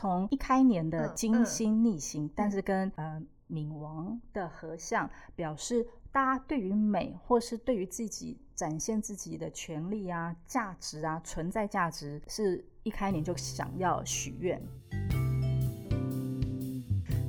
[0.00, 14.58] 从一开年的嗯金星逆行，但是跟呃冥王的合相，表示大家对于美或是对于自己展现自己的权利啊、价值啊、存在价值，是一开年就想要许愿。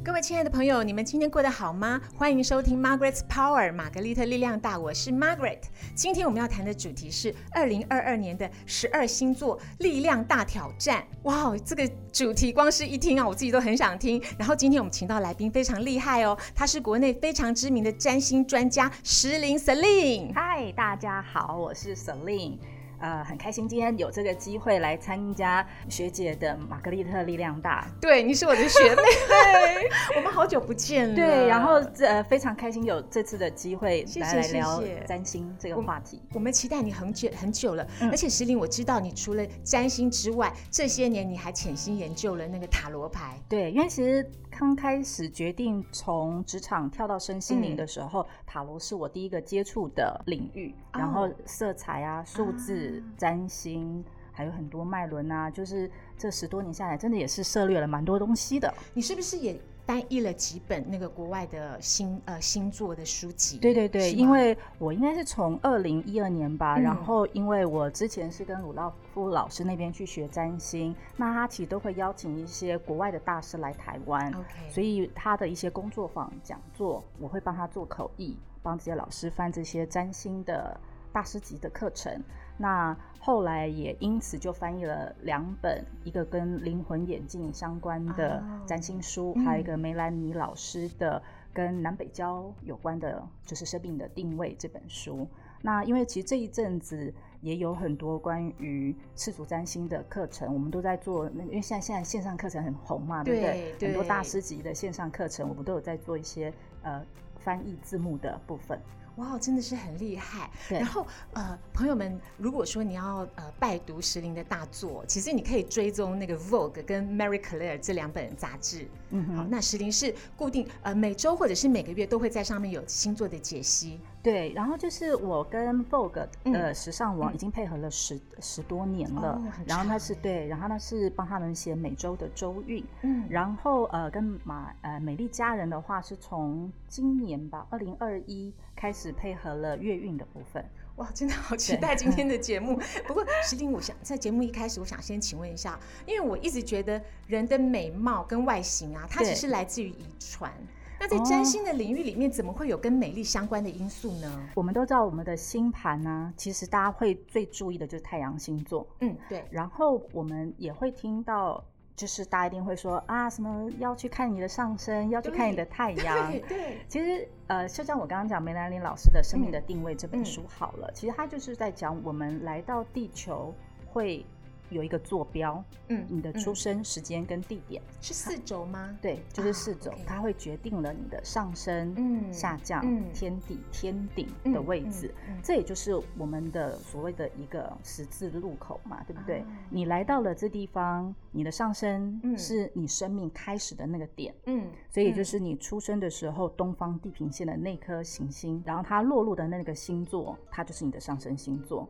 [0.03, 2.01] 各位亲爱的朋友，你们今天过得好吗？
[2.15, 5.59] 欢迎收听 Margaret's Power，玛格丽特力量大，我是 Margaret。
[5.93, 11.05] 今天我们要谈的主题是二零二二年的十二星座力量大挑战。
[11.21, 14.19] 哇哦，这个主题光是一听啊，我自己都很想听。
[14.39, 20.33] 然后今天我们请到来宾非常厉害哦，他是国内非常知名的占星专家石林 Celine。
[20.33, 22.57] 嗨，大家好，我是 Celine。
[23.01, 27.87] 呃，很开心今天有这个机会来参加学姐的玛格丽特力量大。
[27.99, 28.95] 对，你是我的学妹，
[29.27, 31.15] 对，我们好久不见了。
[31.15, 36.21] 对，然后呃非常开心有这次的机会来来聊占星这个话题。
[36.33, 43.35] 我们期待你很久很久了，嗯而且石林，我知道你除了占星之外，这些年你还潜心研究了那个塔罗牌。
[43.49, 44.29] 对，因为其实
[44.61, 54.05] 刚开始决定从职场跳到身心灵嗯的时候，塔罗是我第一个接触的领域，哦然后色彩啊、数字、啊占星。
[54.33, 58.73] 还有很多脉轮啊，就是这十多年下来，真的也是涉猎了蛮多东西的。
[58.93, 63.57] 你是不是也翻译了几本那个国外的星呃星座的书籍？
[63.57, 80.79] 对对对，因为我应该是从二零一二年吧，嗯然后因为我之前是跟鲁道夫老师那边去学占星，那他其实都会邀请一些国外的大师来台湾 OK 所以他的一些工作坊讲座，我会帮他做口译，帮这些老师翻这些占星的
[81.11, 82.21] 大师级的课程。
[82.61, 91.21] 那后来也因此就翻译了两本，一个跟灵魂眼镜相关的哦占星书，嗯还有一个梅兰妮老师的
[91.51, 95.27] 跟南北交有关的，就是生命的定位这本书。
[95.63, 103.75] 那因为其实这一阵子也有很多关于世俗占星的课程，我们都在做那个，因为现在现在线上课程很红嘛，对不对？
[103.79, 107.03] 对很多大师级的线上课程，我们都有在做一些呃
[107.37, 108.79] 翻译字幕的部分。
[109.17, 110.49] 哇，真的是很厉害。
[110.69, 118.87] 然后呃，朋友们，如果说你要呃拜读石林的大作，其实你可以追踪那个 Vogue 跟 Marie Claire 这两本杂志。
[119.09, 123.99] 嗯哼，那石林是固定呃每周或者是每个月都会在上面有星座的解析。
[124.23, 140.67] 对，然后就是我跟 Vogue 嗯呃时尚网嗯已经配合了十十多年了，哦然后那长耶是对，然后那是帮他们写每周的周运，嗯然后呃，跟马呃美丽佳人的话是从今年吧，二零二一开始配合了月运的部分。
[140.95, 142.79] 哇，真的好期待今天的节目。
[143.05, 150.51] 不过，石林，我想在节目一开始，我想先请问一下，因为我一直觉得人的美貌跟外形啊，它对只是来自于遗传。
[150.99, 154.49] 那在哦占星的领域里面，怎么会有跟美丽相关的因素呢？
[154.55, 161.63] 我们都知道我们的星盘呢、其实大家会最注意的就是太阳星座，嗯，对，然后我们也会听到，
[162.01, 166.39] 就是大家一定会说啊，什么要去看你的上升，要去看你的太阳对。
[166.49, 173.53] 对， 其实，呃，就像我刚刚讲梅兰妮老师的《生命的嗯定位》这本书好了，其实他就是在讲我们来到地球
[173.85, 174.25] 会
[174.71, 178.97] 有一个坐标，嗯你的出嗯生时间跟地点，是四轴吗？
[179.01, 185.13] 对，就是啊四种，OK 它会决定了你的上升、嗯下降、嗯天底、天顶嗯的位置。
[185.43, 189.41] 这也就是我们的所谓的一个十字路口嘛，对不对？
[189.41, 194.33] 哦你来到了这地方，你的上升嗯是你生命开始的那个点。
[194.45, 201.87] 嗯，所以也就是你出生的时候，东方地平线的那颗行星，然后它落入的那个星座，它就是你的上升星座。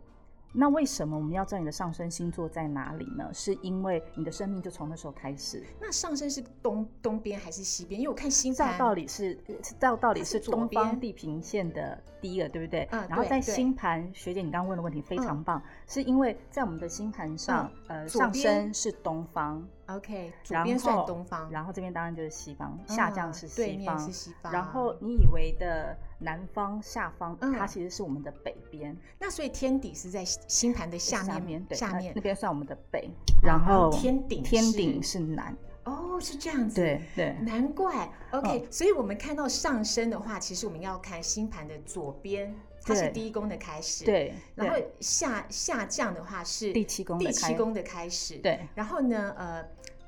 [0.54, 3.30] 那为什么我们要知道你的上升星座在哪里呢？
[3.34, 5.64] 是因为你的生命就从那时候开始。
[5.80, 8.00] 那上升是东东边还是西边？
[8.00, 9.38] 因为我看星照盘，道理是，
[9.80, 12.88] 照道理是是东边方地平线的第一个，对不对？
[12.92, 24.35] 嗯然后在星盘，学姐你刚刚问的问题非常棒，是因为在我们的星盘上，呃，上升是东方，OK，左边算东方，然后这边当然就是西方，下降嗯是对面西方，是西。
[24.41, 33.09] 方然后你以为的南方、下方，嗯它其实是我们的北边，那所以天底是在星盘的下面下面那那边算我们的北，
[33.41, 36.76] 然然后天顶天是顶是南，哦，是这样子。
[36.76, 37.34] 对对。
[37.41, 38.72] 难怪，OK，、嗯。
[38.72, 48.60] 所以我们看到上升的话，其实我们要看星盘的左边，它是第一宫的开始，，对，然后下下降的话是第七宫的第七开宫的开始，，对。
[48.74, 49.64] 然后呢，呃，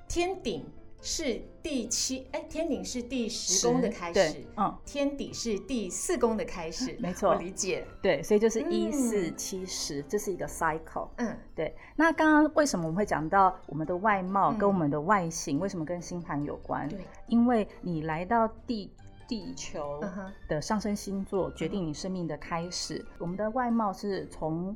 [0.08, 0.66] 天顶
[1.02, 7.30] 是第七，哎，天顶是第十宫的开始，，嗯，天底是第四宫的开始， 没错。
[7.30, 11.10] 我理解，对，所以就是一四嗯七十，这是一个 cycle。
[11.18, 11.38] 嗯。
[11.54, 14.58] 对，那刚刚为什么我们会讲到我们的外貌嗯。
[14.58, 16.88] 跟我们的外形，为什么跟星盘有关？
[16.90, 18.92] 对，因为你来到地
[19.28, 20.04] 地球
[20.48, 23.06] 的上升星座，决定你生命的开始。
[23.18, 24.76] 我们的外貌是从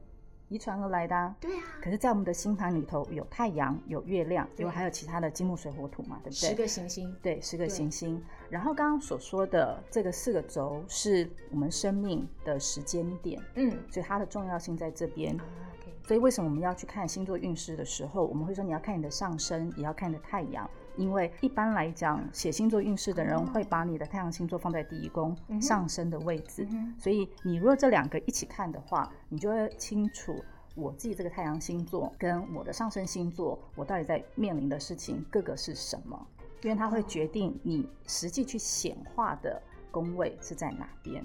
[0.50, 1.36] 遗传而来的、啊。
[1.40, 6.56] 对啊，可是，在我们的星盘里头有太阳、有月亮，因为还有其他的金木水火土嘛，对不对十？
[6.56, 8.24] 个行星，对，十个行星。
[8.50, 15.38] 然后刚刚所说的这个四个轴是我们生命的时间点，嗯所以它的重要性在这边。
[16.08, 26.66] 所以为什么我们要去看星座运势的时候，我们会说你要看你的上升，也要看你的太阳，因为一般来讲，写星座运势的人会把你的太阳星座放在第一宫、上升的位置。
[26.72, 30.42] 嗯所以你如果这两个一起看的话，你就会清楚
[30.76, 36.26] 我自己这个太阳星座跟我的上升星座，我到底在面临的事情各个是什么，
[36.64, 39.62] 因为它会决定你实际去显化的
[39.92, 41.22] 宫位是在哪边。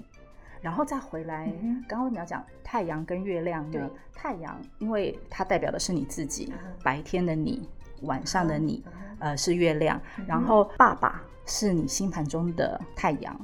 [0.63, 1.51] 然后再回来，
[1.87, 3.81] 刚刚你要讲太阳跟月亮对？
[3.81, 3.89] 呢？
[4.15, 7.67] 太阳，因为它代表的是你自己，嗯白天的你，
[8.03, 13.37] 晚上的你，嗯呃是月亮，嗯然后爸爸是你星盘中的太阳，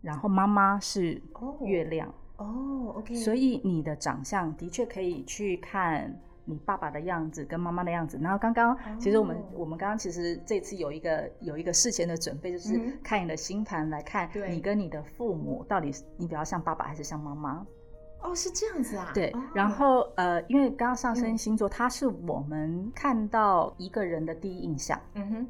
[0.00, 8.18] 然后妈妈是哦月亮，哦，OK，所以你的长相的确可以去看你爸爸的样子跟妈妈的样子。
[8.20, 17.66] 然后刚刚其实我们、哦我们刚刚其实这次有一个有一个事前的准备，就是看你的星盘来看你跟你的父母到底你比较像爸爸还是像妈妈。
[18.22, 25.00] 哦是这样子啊，对哦，然后呃，因为刚刚上升嗯星座，它是我们看到一个人的第一印象。
[25.14, 25.48] 嗯哼，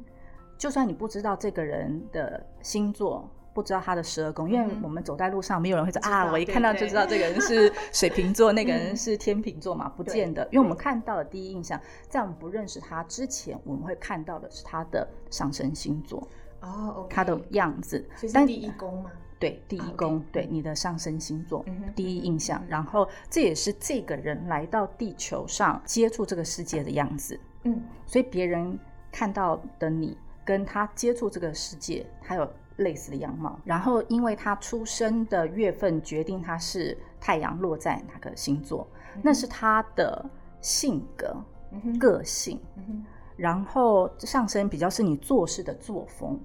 [0.57, 4.81] 就算你不知道这个人的星座，不知道他的十二宫，因为嗯。
[4.83, 8.97] 我们走在路上，没有人会说啊，我一看到就知道这个人是 水瓶座，那个人嗯。
[8.97, 16.27] 是天秤座嘛，不见得，因为我们看到的第一印象，在我们不认识他之前，我们会看到的是他的上升星座，
[16.61, 19.11] 哦他的样子，但第一宫吗？
[19.39, 20.25] 对第一宫，嗯。
[20.31, 22.61] 对你的上升星座嗯，第一印象。
[22.63, 27.39] 嗯，然后这也是这个人来到地球上接触这个世界的样子。
[27.63, 28.77] 嗯，所以别人
[29.11, 32.47] 看到的你跟他接触这个世界，还有
[32.81, 33.59] 类似的样貌。
[33.63, 38.87] 然后因为他出生的月份决定他是太阳落在哪个星座，
[39.23, 40.23] 那是他的
[40.59, 41.35] 性格、
[41.71, 42.59] 嗯，个性。
[42.75, 43.03] 嗯，
[43.35, 46.39] 然后上升比较是你做事的作风，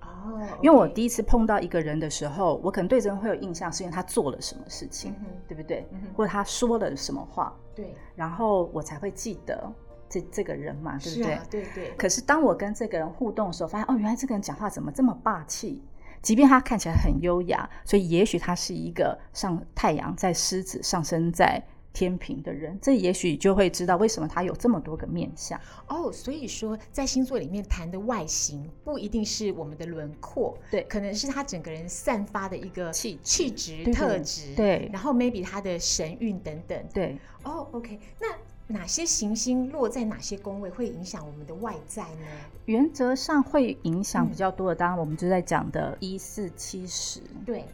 [0.00, 5.86] 哦，因为我第一次碰到一个人的时候，我可能对这个人会有印象，是因为他做了什么事情，嗯对不对？
[5.92, 9.70] 嗯或者他说了什么话，对，然后我才会记得
[10.10, 11.38] 这这个人嘛，对不对？
[11.48, 15.82] 对对，可是当我跟这个人互动的时候，发现哦，原来这个人讲话怎么这么霸气？
[16.20, 21.62] 即便他看起来很优雅，所以也许他是一个上太阳在狮子上升在
[21.94, 25.58] 天平的人，这也许就会知道为什么他有这么多个面相。
[25.88, 36.78] 哦，所以说在星座里面谈的外形不一定是我们的轮廓，对可能是他整个人散发的一个气质气质、特质，对然后 maybe 他的神韵等等。
[36.92, 38.28] 对，哦，OK，那
[38.70, 42.26] 哪些行星落在哪些宫位会影响我们的外在呢？
[42.66, 47.64] 原则上会影响比嗯较多的，当然我们就在讲的一四七十，对。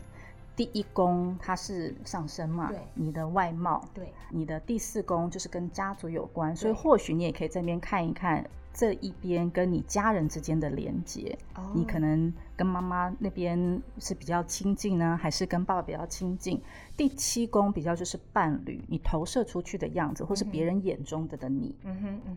[0.56, 8.42] 第一宫它是上升嘛对，你的外貌，对，你的第四宫就是跟家族有关，所以或许你也可以这边看一看
[8.76, 11.36] 这一边跟你家人之间的连接。
[11.54, 16.60] 哦你可能跟妈妈那边是比较亲近呢，还是跟爸爸比较亲近？
[16.96, 21.74] 第七宫比较就是伴侣，你投射出去的样子，或是别人眼中的的你，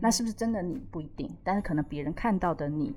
[0.00, 2.94] 那是不是真的你不一定，但是可能别人看到的你。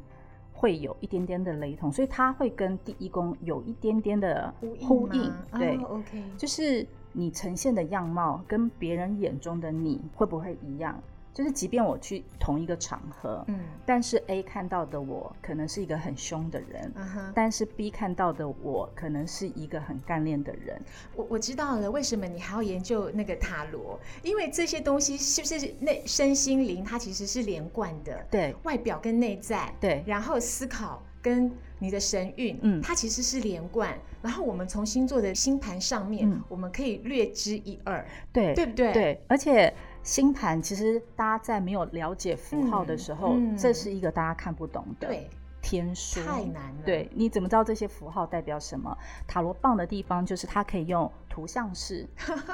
[0.56, 10.98] 会有一点点的雷同，所以它会跟第一宫有一点点的呼应对，哦，OK，就是你呈现的样貌跟别人眼中的你会不会一样？
[11.34, 20.80] 就是即便我去同一个场合，嗯但是 A 看到的我可能是一个很凶的人，嗯哼，但是 B 看到的我可能是一个很干练的人。
[21.16, 24.00] 我我知道了，为什么你还要研究那个塔罗？
[24.22, 33.98] 因为这些东西是不是内身心灵它其实是连贯的，对外表跟内在，对然后思考跟你的神韵，嗯它其实是连贯。
[34.22, 45.29] 然后我们从星座的星盘上面，嗯我们可以略知一二，对对不对？，对，而且星盘其实大家在没有了解符号的时候，嗯嗯这是一个大家看不懂的对，
[45.62, 46.81] 天书，太难了。
[46.86, 48.95] 对，你怎么知道这些符号代表什么？
[49.25, 52.05] 塔罗棒的地方就是它可以用图像式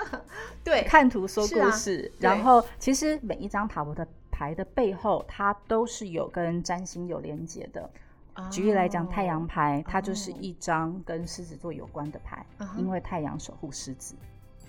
[0.63, 7.89] 对，看图说故事，对然后其实每一张塔罗的牌的背后，它都是有跟占星有连接的。
[8.49, 12.45] 举例来讲，太阳牌它就是哦一张跟狮子座有关的牌，
[12.77, 14.15] 因为太阳守护狮子。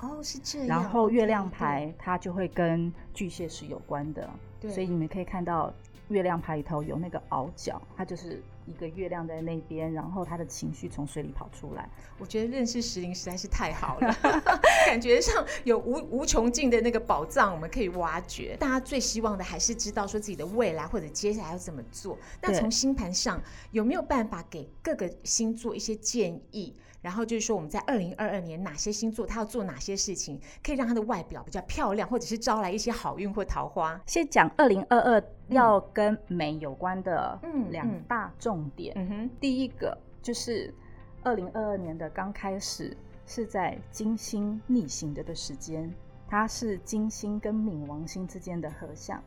[0.00, 4.28] 哦是这样，然后月亮牌它就会跟巨蟹是有关的，
[4.60, 5.72] 对所以你们可以看到
[6.08, 11.88] 月亮牌里头有那个鳌角，它就是一个月亮在那边，然后他的情绪从水里跑出来。
[12.18, 14.14] 我觉得认识石林实在是太好了，
[14.86, 18.56] 感觉上有无无穷尽的那个宝藏，我们可以挖掘。
[18.58, 22.18] 大家最希望的还是知道说自己的未来或者接下来要怎么做。
[22.42, 23.40] 那从星盘上
[23.72, 26.74] 有没有办法给各个星座一些建议？
[27.02, 34.00] 然后就是说我们在二零二二年哪些星座他要做哪些事情，可以让他的外表比较漂亮，或者是招来一些好运或桃花？
[34.06, 37.40] 先讲二零二二要跟美有关的
[37.70, 38.92] 两大重点。
[38.96, 40.74] 嗯哼，第一个就是
[41.22, 45.92] 二零二二年的刚开始是在金星逆行的的时间，
[46.28, 49.22] 它是金星跟冥王星之间的合相，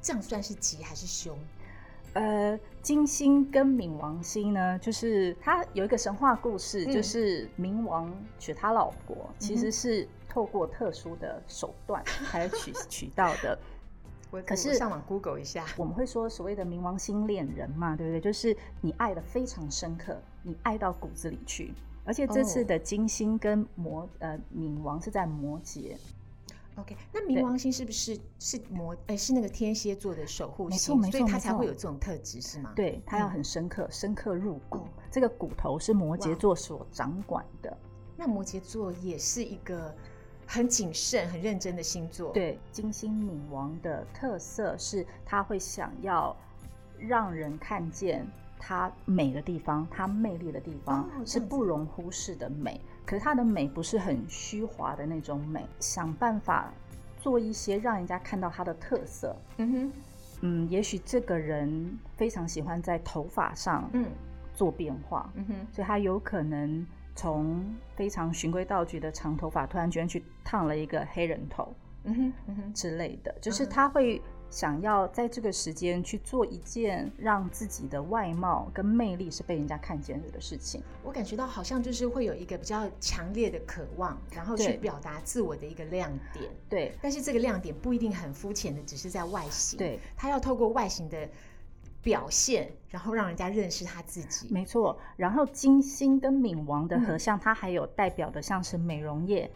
[0.00, 1.36] 这样算是吉还是凶？
[2.14, 13.58] 呃，金星跟冥王星呢，就是它有一个神话故事，就是冥王娶他老婆，其实是透过特殊的手段 才娶娶到的。
[14.44, 18.20] 可是上网 Google 一下，我们会说所谓的冥王星恋人嘛，对不对？
[18.20, 21.72] 就是你爱的非常深刻，你爱到骨子里去。
[22.04, 25.96] 而且这次的金星跟摩呃冥王是在摩羯。
[26.76, 28.96] OK，那冥王星是不是是魔？
[29.06, 32.72] 哎，是那个天蝎座的守护星，所以它才会有这种特质，是吗？
[32.74, 34.80] 对，它要很深刻，深刻入骨。
[35.10, 37.76] 这个骨头是摩羯座所掌管的。
[38.16, 39.94] 那摩羯座也是一个
[40.46, 42.32] 很谨慎、很认真的星座。
[42.32, 46.36] 对，金星冥王的特色是，他会想要
[46.98, 48.26] 让人看见
[48.58, 52.80] 他美的地方，他魅力的地方，是不容忽视的美。
[53.06, 56.72] 可是她的美不是很虚华的那种美，想办法
[57.18, 59.36] 做一些让人家看到她的特色。
[59.58, 59.92] 嗯哼，
[60.40, 64.06] 嗯，也许这个人非常喜欢在头发上嗯
[64.54, 74.20] 做变化，嗯哼，所以他有可能从非常循规蹈矩的长头发，突然间去烫了一个黑人头，嗯哼，嗯哼之类的，就是他会。
[74.54, 86.48] 想要在这个时间去做一件让自己的外貌跟魅力是被人家看见的事情，我感觉到好像就是会有一个比较强烈的渴望，然后去表达自我的一个亮点。
[86.68, 89.76] 对，但是这个亮点不一定很肤浅的，只是在外形。
[89.76, 91.28] 对，他要透过外形的
[92.00, 94.46] 表现，然后让人家认识他自己。
[94.54, 94.96] 没错。
[95.16, 99.50] 然后金星跟冥王的合相，它还有代表的像是美容业、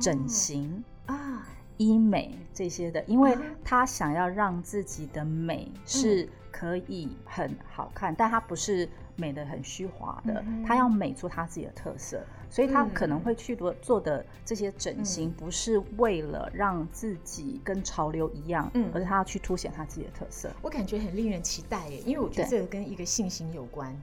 [0.00, 1.44] 整形啊。
[1.76, 20.50] 医美这些的，因为他想要让自己的美是可以很好看，但他不是美的很虚华的，他要美出他自己的特色，所以他可能会去做做的这些整形，不是为了让自己跟潮流一样，嗯，而是他要去凸显他自己的特色。
[20.62, 23.94] 我感觉很令人期待耶，因为我觉得这个跟一个信心有关。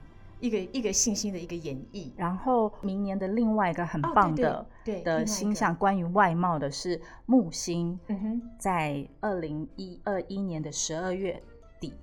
[0.42, 4.66] 一个一个信心的一个演绎，然后明年的另外一个很棒的
[5.04, 11.42] 的星象，关于外貌的是木星，嗯哼在二零一二一年的十二月
[11.80, 11.94] 底，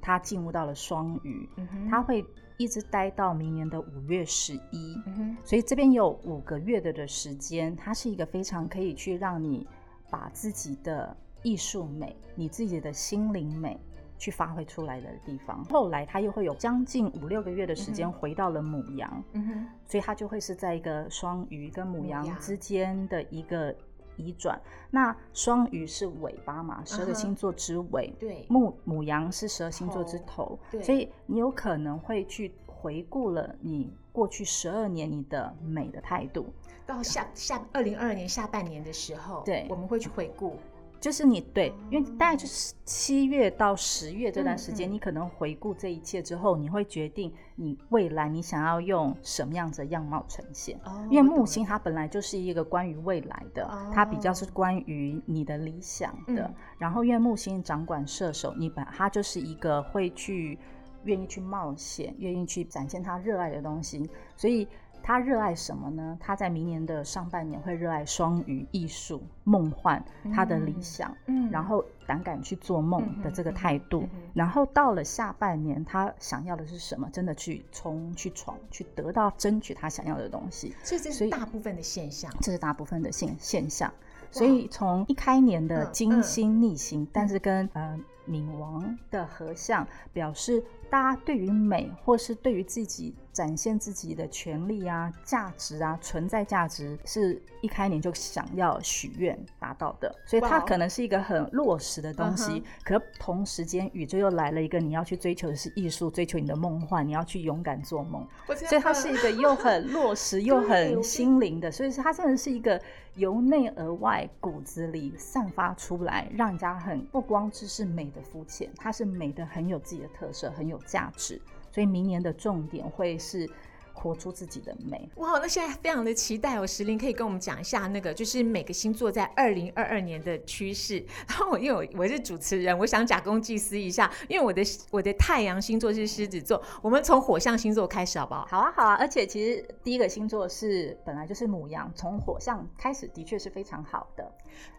[0.00, 1.88] 它进入到了双鱼，嗯哼。
[1.88, 2.24] 它会
[2.56, 4.98] 一直待到明年的五月十一，
[5.44, 9.66] 所以这边有五个月的的时间，它是一个非常可以去让你
[10.10, 13.78] 把自己的艺术美，你自己的心灵美。
[14.24, 23.76] 去发挥出来的地方，后来他又会有将近五六个月的时间回到了母羊，嗯哼，所以他就会是在一个双鱼跟母羊之间的一个
[24.16, 24.58] 移转。
[24.90, 36.46] 那双鱼是尾巴嘛，十二个星座之尾，对，母母羊是十二星座之头，对，所以你有可能会去回顾了你过去十二年你的美的态度，
[36.86, 40.56] 到下下二零二二年下半年的时候，对，我们会去回顾。
[41.04, 50.80] 就是你对，因为大概就是七月到十月这段时间，你可能回顾这一切之后，你会决定你未来你想要用什么样子的样貌呈现。
[50.82, 56.50] 哦，因为木星它本来就是一个关于未来的，它比较是关于你的理想的。
[56.78, 60.58] 然后因为木星掌管射手，你把它就是一个会去
[61.04, 64.08] 愿意去冒险、愿意去展现他热爱的东西，
[64.38, 64.66] 所以。
[65.06, 66.16] 他热爱什么呢？
[66.18, 70.02] 他在明年的上半年会热爱双鱼、艺术、梦幻，
[70.34, 77.06] 他的理想，嗯，然后胆敢去做梦的这个态度，然后到了下半年，他想要的是什么？
[77.12, 80.74] 真的去冲、去闯、去得到、争取他想要的东西。
[80.82, 83.92] 所以这是大部分的现象，这是大部分的现现象。
[84.30, 88.00] 所以从一开年的金星逆行，但是跟呃。
[88.26, 102.62] 冥王的合相表示，大家对于美，或是对于自己展现自己的权利啊、价值啊、存在价值，是一开年就想要许愿达到的，所以它可能是一个很落实的东西。
[102.84, 112.80] 可同时间，宇宙又来了一个你要去追求的是艺术，追求你的梦幻，你要去勇敢做梦，所以它是一个又很 落实又很心灵的，所以它真的是一个。
[113.16, 121.40] 由内而外，骨子里散发出来，让人家很不光只是美的肤浅，它是美的很有自己的特色，很有价值。
[121.72, 123.48] 所以明年的重点会是。
[123.96, 125.38] 活出自己的美哇！
[125.38, 131.02] 那现在非常的期待哦，石林可以跟我们讲一下那个，就是每个星座在二零二二年的趋势。
[131.28, 138.44] 然后我因为我我是主持人，我想假公济私一下，因为我的我的太阳星座是狮子座，我们从火象星座开始好不好？
[138.46, 138.94] 好啊，好啊！
[138.96, 144.30] 而且其实第一个星座是本来就是母羊，从火象开始的确是非常好的。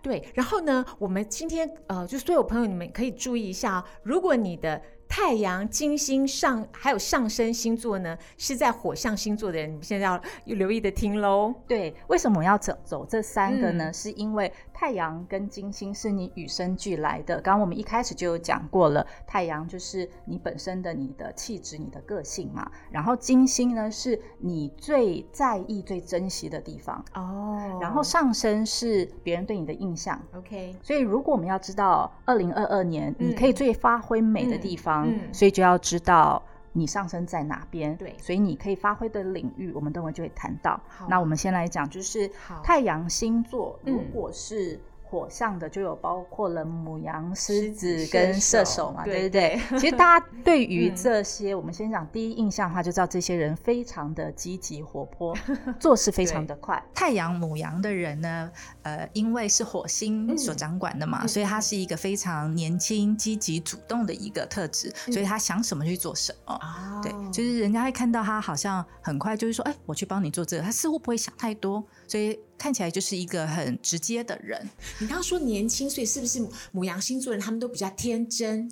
[0.03, 4.79] 对，然后呢，我们今天呃，就所有朋友你们可以注意一下，如果你的。
[5.07, 11.53] 太阳、金星上还有上升星座呢，是在火象星座的人，你们现在要留意的听喽。
[11.67, 13.93] 对，为什么要走走这三个呢？
[13.93, 17.35] 是因为太阳跟金星是你与生俱来的。
[17.35, 22.69] 刚刚我们一开始就有讲过了，太阳就是你本身的你的气质、你的个性嘛。
[22.91, 27.79] 然后金星呢，是你最在意、最珍惜的地方哦。
[27.79, 30.21] 然后上升是别人对你的印象。
[30.35, 34.94] OK，所以如果我们要知道二零二二年你可以最发挥美的地方。
[34.94, 34.94] 嗯，
[35.31, 36.41] 所以就要知道
[36.73, 40.79] 你上升在哪边，对，所以你可以发挥的领域，我们等会就会谈到。
[41.09, 42.29] 那我们先来讲，就是
[42.63, 44.79] 太阳星座，如果是。
[45.15, 49.57] 火象的就有包括了母羊、狮子跟射手嘛，对不对？
[49.79, 55.33] 其实大家 对于这些，我们先讲第一印象的话，就知道这些人非常的积极活泼，
[55.79, 56.83] 做事非常的快。
[56.93, 66.59] 太阳母羊的人呢，呃，因为是火星所掌管的嘛，所以他是一个非常年轻、积极、主动的一个特质，所以他想什么去做什么。
[67.01, 72.39] 对，就是人家会看到他好像很快就是说，哎，我去帮你做这个，他似乎不会想太多，所以。
[72.57, 74.67] 看起来就是一个很直接的人。
[74.99, 78.71] 你刚刚说年轻，所以是不是母羊星座人他们都比较天真，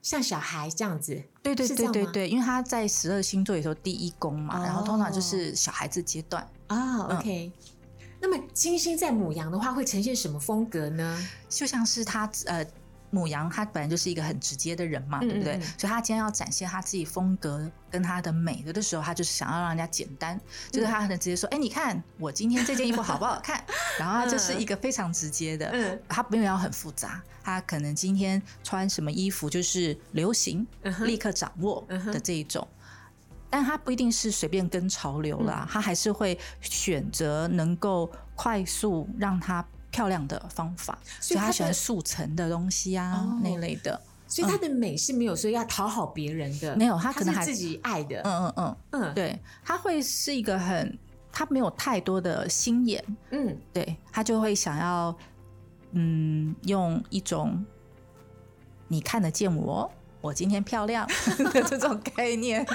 [0.00, 1.22] 像小孩这样子？
[1.42, 7.18] 对对对对对，因为他在十二星座里头第一宫嘛，然后通常就是小孩子阶段啊。
[7.18, 7.52] OK，
[8.18, 11.28] 那么金星在母羊的话会呈现什么风格呢？
[11.50, 12.66] 就像是他呃。
[13.14, 15.60] 母羊他本来就是一个很直接的人嘛，对不对？
[15.76, 20.40] 所以他今天要展现他自己风格跟他的美的的时候，他就是想要让人家简单，
[20.70, 23.62] 就是他很直接说：“哎，你看我今天这件衣服好不好看？”
[24.00, 30.66] 然后就是一个非常直接的，他没有要很复杂，他可能今天穿什么衣服就是流行，
[31.00, 32.66] 立刻掌握的这一种，
[33.50, 39.62] 但他不一定是随便跟潮流啦，他还是会选择能够快速让他。
[39.92, 44.00] 漂亮的方法，所以他喜欢速成的东西啊那类的。
[44.26, 48.18] 所以他的美是没有说要讨好别人的，没有，他可能还自己爱的。
[48.22, 50.98] 嗯嗯嗯嗯，对，他会是一个很，
[51.30, 53.04] 他没有太多的心眼。
[53.30, 55.14] 嗯，对他就会想要，
[55.90, 57.62] 嗯，用一种
[58.88, 61.06] 你看得见我，我今天漂亮
[61.52, 62.66] 的这种概念。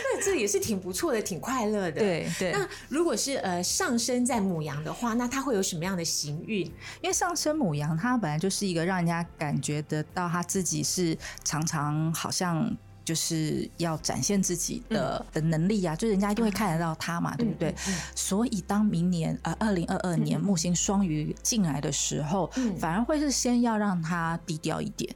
[0.14, 2.00] 那这也是挺不错的，挺快乐的。
[2.00, 2.52] 对对。
[2.52, 6.66] 那如果是呃上升在母羊的话，那它会有什么样的行运？
[7.00, 12.70] 因为上升母羊，它本来就是一个让人家感觉得到他自己是常常好像
[13.04, 17.74] 就是要展现自己的的能力啊，就人家一定会看得到他嘛，对不对？
[18.14, 25.14] 所以当明年呃二零二二年木星双鱼进来的时候，反而会是先要让他低调一点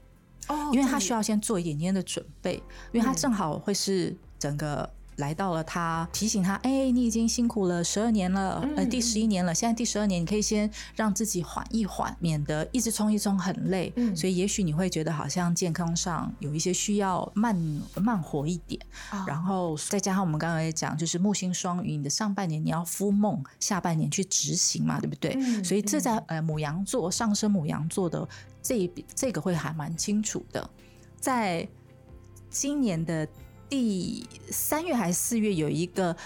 [0.48, 2.54] 哦，因为他需要先做一点点的准备，
[2.92, 4.16] 因为他正好会是。
[4.44, 13.90] 整个来到了，他提醒他：“哎，你已经辛苦了十二年了，呃，第十一年了，现在第十二年，你可以先让自己缓一缓，免得一直冲一冲很累。
[14.14, 17.56] 所以，也许你会觉得好像健康上有一些需要慢
[17.94, 18.78] 慢活一点。
[19.26, 25.32] 然后再加上我们刚刚也讲，就是木星双鱼，你的上半年你要敷梦，下半年去执行嘛，对不对？
[25.64, 28.28] 所以这在呃母羊座上升母羊座的
[28.60, 30.68] 这一这个会还蛮清楚的，
[31.18, 31.66] 在
[32.50, 33.26] 今年的。
[33.74, 36.16] 第三月还是四月有一个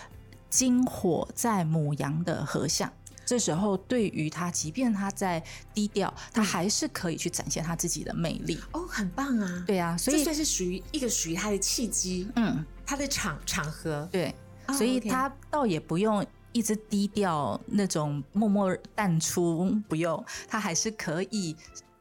[0.50, 2.92] 金火在母羊的合相，
[3.24, 8.60] 这时候对于他，即便他在低调，他还是可以去展现他自己的魅力。
[8.72, 9.64] 哦，很棒啊！
[9.66, 14.34] 对啊，所以算是属于一个属于他的契机，嗯，他的场场合，对，
[14.74, 21.56] 所以他倒也不用一直低调那种默默淡出，不用，他还是可以。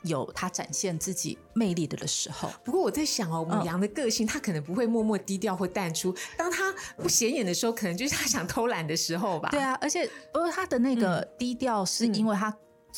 [0.08, 6.16] 有他展现自己魅力的的时候，不过我在想哦，母羊的个性，他可能不会默默低调或淡出。
[6.38, 9.50] 当他不显眼的时候，可能就是他想偷懒的时候吧。
[9.50, 12.50] 对啊，而且不过他的那个低调，是因为他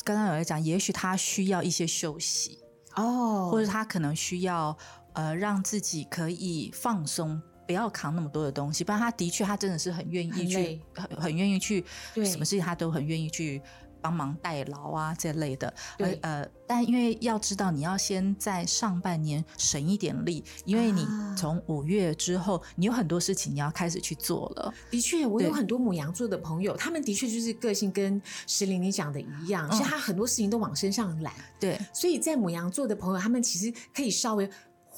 [0.04, 2.60] 刚刚有在讲，也许他需要一些休息
[2.96, 4.78] 哦，或者他可能需要
[5.14, 8.84] 呃让自己可以放松，不要扛那么多的东西。
[8.84, 11.84] 不然他的确，他真的是很愿意去，很很愿意去，
[12.16, 13.62] 什么事情他都很愿意去。
[14.02, 15.74] 帮忙代劳啊这类的。
[15.98, 16.18] 对。
[16.22, 21.36] 呃，但因为要知道，你要先在上半年省一点力，因为你啊。
[21.38, 24.74] 从五月之后，你有很多事情你要开始去做了。
[24.90, 29.78] 的确，我有很多母羊座的朋友，他们的确就是个性跟石林你讲的一样，嗯。
[29.78, 31.80] 是他很多事情都往身上揽，对。
[31.94, 34.50] 所以在母羊座的朋友，他们其实可以稍微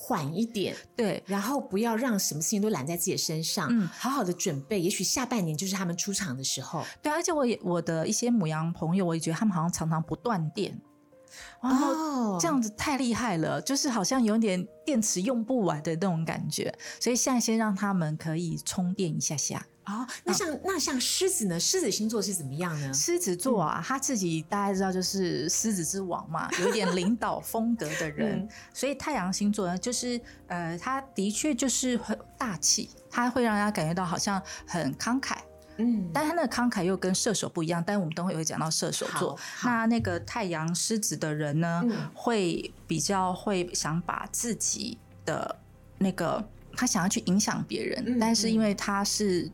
[0.04, 0.76] 缓一点。
[0.96, 6.84] 对，然后不要让什么事情都揽在自己身上，嗯好好的准备，也许下半年就是他们出场的时候。
[7.04, 10.76] 对，而且我也我的一些母羊朋友，我也觉得他们好像常常不断电，
[11.62, 19.64] 然后哦这样子太厉害了，就是好像有点电池用不完的那种感觉，所以现在先让他们可以充电一下下。
[19.86, 21.60] 哦，那像、那像狮子呢？
[21.60, 22.94] 狮子星座是怎么样呢？
[22.94, 35.38] 狮子座啊，他自己大家知道就是狮子之王嘛，有一点领导风格的人，嗯 所以太阳星座呢，就是呃，他的确就是很大气，他会让人家感觉到好像很慷慨。
[35.78, 45.58] 嗯，但他那个慷慨又跟射手不一样，但我们等会会讲到射手座那那个太阳狮子的人呢，嗯会比较会想把自己的
[45.98, 49.52] 那个他想要去影响别人，嗯但是因为他是。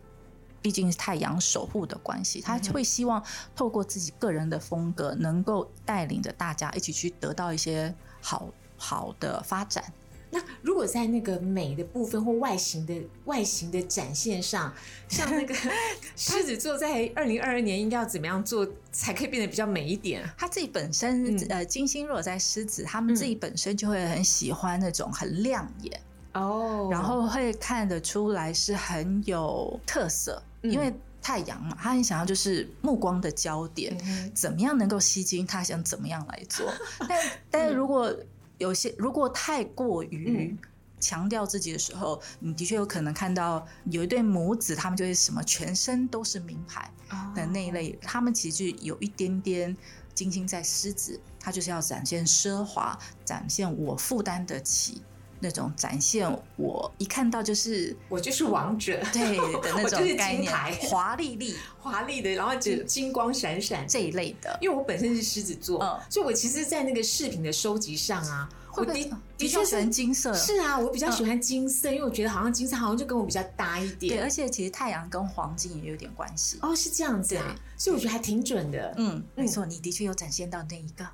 [0.62, 3.24] 毕竟是太阳守护的关系，他会希望
[3.56, 9.84] 透过自己个人的风格，能够带领着大家一起去得到一些好好的发展。
[10.30, 12.94] 那如果在那个美的部分或外形的
[13.24, 14.74] 外形的展现上，
[15.08, 15.56] 像那个
[16.18, 20.30] 狮子座在二零二二年应该要怎么样做才可以变得比较美一点？
[20.38, 25.98] 他自己本身、嗯呃，金星如果在狮子，他们自己本身就会很喜欢那种很亮眼，
[26.42, 26.88] 哦。
[26.92, 30.72] 然后会看得出来是很有特色，嗯。
[30.72, 36.72] 因为太阳嘛，他很想要就是目光的焦点，嗯怎么样能够吸睛，他想怎么样来做。
[37.08, 38.14] 但但是如果
[38.58, 40.68] 有些如果太过于嗯。
[41.00, 46.92] 强调自己的时候，你的确有可能看到有一对母子，他们就是什么全身都是名牌
[47.36, 49.78] 的那一类，他们其实就有一点点
[50.16, 55.04] 金星在狮子，他就是要展现奢华，展现我负担得起。
[55.40, 60.52] 那种展现我一看到就是我就是王者， 对的 那种概念
[60.90, 63.88] 华丽丽 华丽的，然后就金光闪闪。
[63.88, 68.94] 这一类的，因为我本身是狮子座，嗯所以我其实，在那个饰品的收集上啊，我的
[69.38, 70.34] 的确喜欢金色？
[70.34, 76.58] 是啊，我比较喜欢金色，因为我觉得好像金色好像就跟我比较搭一点对，而且其实太阳跟黄金也有点关系。
[76.62, 78.94] 哦，是这样子啊，所以我觉得还挺准的。
[78.98, 81.06] 嗯，没错，你的确有展现到那一个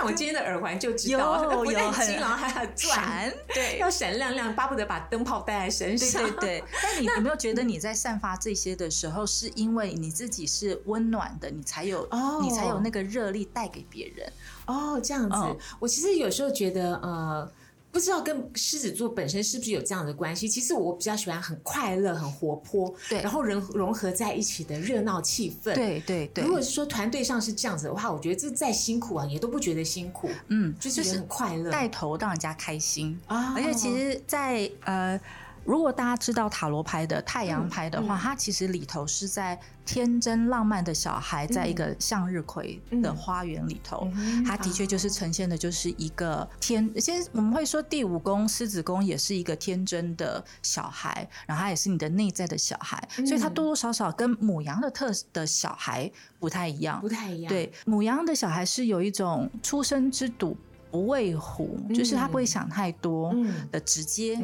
[0.00, 3.78] 看我今天的耳环就知道，有不但有很金，然后还很钻，闪，对。
[3.78, 6.22] 要闪亮亮，巴不得把灯泡带在身对上。
[6.22, 6.64] 对对。
[6.82, 12.40] 但你有没有觉得你在散发这些的时候，是因为你自己是温暖的，你才有哦。
[12.42, 14.32] 你才有那个热力带给别人？
[14.66, 15.58] 哦，这样子，嗯。
[15.78, 17.52] 我其实有时候觉得，呃，
[17.92, 20.48] 不知道跟狮子座本身是不是有这样的关系。
[20.48, 25.74] 其实我比较喜欢很快乐、很活泼，对然后人融合在一起的热闹气氛。。
[25.74, 31.70] 对对对如，果是说团队上是这样子的话，我觉得这再辛苦啊，也都不觉得辛苦，嗯，就是很快乐。
[31.70, 33.18] 带头让人家开心。
[33.26, 35.20] 啊而且其实在，呃，
[35.64, 44.10] 如果大家知道塔罗牌的太阳牌的话，嗯它其实里头是在天真浪漫的小孩，在一个向日葵的花园里头，
[44.46, 46.92] 它的确就是呈现的就是一个天。
[46.94, 57.08] 其实我们会说第五宫狮子宫也是一个天真的小孩，然后他也是你的内在的小孩，所以它多多少少跟母羊的特的小孩不太一样不。
[57.08, 60.54] 太一样。，对，母羊的小孩是有一种出生之犊
[60.90, 64.38] 不畏虎，就是他不会想太多嗯的直接。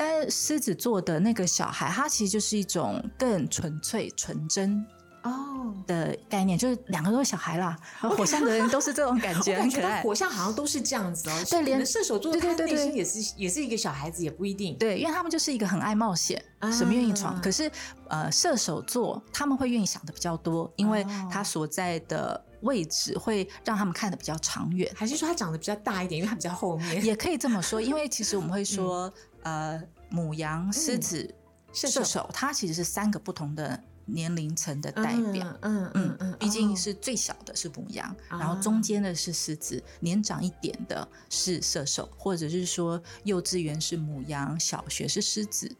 [0.00, 4.82] 但是狮子座的那个小孩，他其实就是一种更纯粹、纯真。
[5.24, 5.46] 哦。
[5.86, 10.02] 的概念就是两个都是小孩啦，火象的人都是这种感觉， 很可爱。
[10.02, 14.76] 火象好像都是这样子哦，对连射手座对内心也是也是一个小孩子，也不一定。
[14.78, 17.40] 对，因为他们就是一个很爱冒险，啊什么愿意闯。
[17.40, 17.70] 可是
[18.08, 24.90] 呃，射手座他们会愿意想的比较多，因为哦他所在的位置会让他们看的比较长远。
[24.94, 27.04] 还是说他长得比较大一点，因为他比较后面。
[27.04, 31.34] 也可以这么说，因为其实我们会说，呃，母羊、狮子、嗯
[31.72, 35.46] 射手，它其实是三个不同的年龄层的代表。
[35.60, 45.70] 嗯嗯嗯嗯，毕竟哦是最小的是母羊，啊然后中间的是狮子，年长一点的是射手，或者是说幼稚园是母羊，小学是狮子，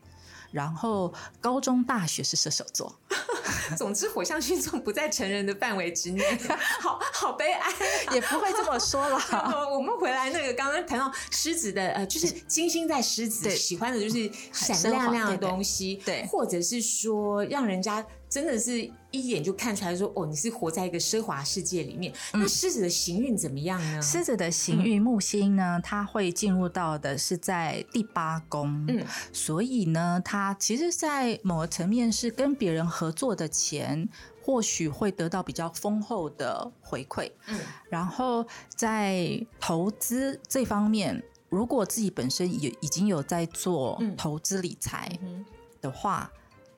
[0.52, 2.96] 然后高中、大学是射手座。
[3.78, 6.24] 总之火象星座不在成人的范围之内，
[6.80, 7.72] 好好悲哀。
[8.12, 9.18] 也不会这么说啦。
[9.52, 22.12] 呃我们回来那个刚刚谈到狮子的呃，就是金星在狮子喜欢的就是闪亮亮的东西，对对或者是说让人家真的是一眼就看出来说哦，你是活在一个奢华世界里面。
[22.32, 24.02] 那狮子的行运怎么样呢？
[24.02, 34.08] 狮子的行运木星呢，它会进入到的是在第八宫，嗯所以呢，它其实，在某个层面是跟别人合作的钱，
[34.42, 37.30] 或或许会得到比较丰厚的回馈。
[37.46, 37.56] 嗯，
[37.88, 38.44] 然后
[38.74, 45.44] 在投资这方面，如果自己本身也已经有在做嗯投资理财嗯
[45.80, 46.28] 的话，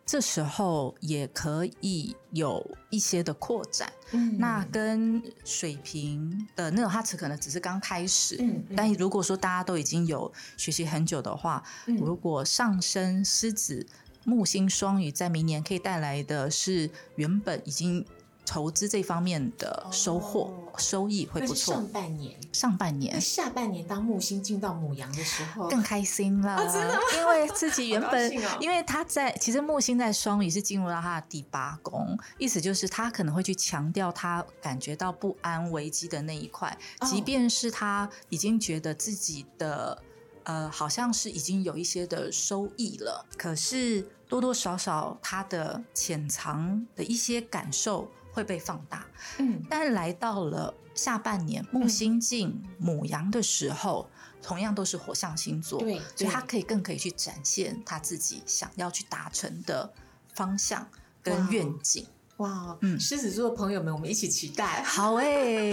[0.05, 3.91] 这时候也可以有一些的扩展。
[4.13, 8.37] 嗯那跟水平的那种，哈词可能只是刚开始。
[8.41, 13.87] 嗯嗯但如果说大家都已经有学习很久的话，嗯如果上升狮子、
[14.25, 18.05] 木星双鱼在明年可以带来的是原本已经
[18.45, 20.79] 投资这方面的收获、哦。
[20.79, 21.75] 收益会不错。
[21.75, 21.87] 上。
[21.89, 22.35] 半年。
[22.53, 23.21] 上半年。
[23.21, 28.59] 下半年当木星进到母羊的时候，更开心了，哦真的因为自己原本， 哦。
[28.61, 37.07] 因为他在其实木星在双鱼是进入到他的第八宫，意思就是他可能会去强调他感觉到不安、危机的那一块，哦。
[37.07, 40.03] 即便是他已经觉得自己的
[40.45, 49.07] 呃好像是已经有一些的收益了，可是多多少少他的潜藏的一些感受会被放大。
[49.39, 54.09] 嗯但是来到了下半年木星进母羊的时候，
[54.43, 59.93] 同样都是火象星座，对所以他可以更可以去展现他自己想要去达成的
[60.35, 60.89] 方向
[61.23, 62.07] 跟哇愿景。
[62.39, 64.83] 哇，嗯狮子座的朋友们，我们一起期待。
[64.83, 65.71] 好哎、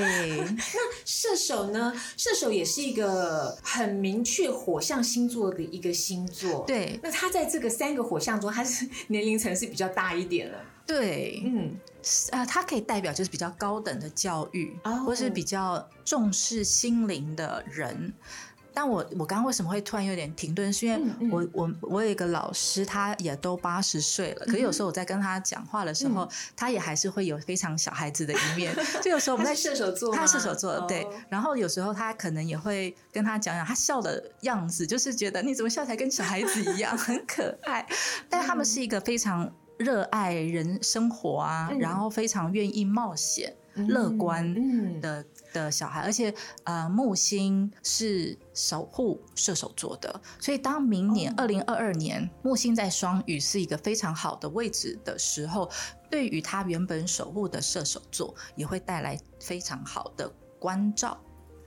[1.04, 1.92] 射手呢？
[2.16, 10.60] 射手也是一个很明确火象星座的一个星座。，对那他在这个三个火象中，他是 年龄层是比较大一点了。
[10.90, 11.78] 对，嗯，
[12.32, 18.12] 呃，它可以代表就是比较高等的教育，哦或是比较重视心灵的人。
[18.72, 20.72] 但我我刚刚为什么会突然有点停顿？
[20.72, 28.74] 是因为嗯嗯我、我我有一个老师，他也都八十岁了，可是有时候我在跟他讲话的时候，嗯他也还是会有非常小孩子的一面。
[29.02, 31.14] 就有时候我们在射手座吗他是射手座的，对哦。
[31.30, 37.86] 然后有时候他可能也会跟他讲讲他笑的样子，就是觉得你怎么笑起来跟小孩子一样， 很可爱。
[38.30, 41.80] 但他们是一个非常热爱人生活啊，嗯。
[41.80, 45.02] 然后非常愿意冒险、乐观嗯。
[45.02, 46.32] 的的小孩，而且
[46.66, 51.36] 呃，木星是守护射手座的，所以当明年哦。
[51.38, 55.68] 二零二二年木星在双鱼是一个非常好的位置的时候，
[56.10, 61.18] 对于他原本守护的射手座也会带来非常好的关照。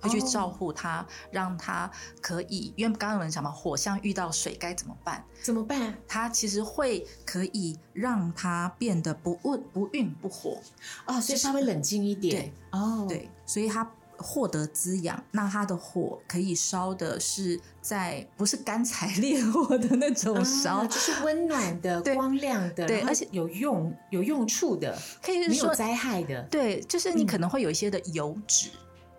[0.02, 5.24] 会去哦照顾他，让他可以，因为刚刚有人讲嘛，火象遇到水该怎么办？
[5.42, 5.96] 怎么办？
[6.06, 10.58] 它其实会可以让它变得不温不运不火，
[11.06, 12.36] 哦，所以稍微冷静一点。
[12.36, 25.64] 对哦，对，所以它获得滋养，那它的火可以烧的是在不是干柴烈火的那种啊烧，就是温暖的、光亮的，对而且有用有用处的，可以是说。
[25.64, 26.40] 没有灾害的。
[26.44, 28.70] 对，就是你嗯可能会有一些的油脂，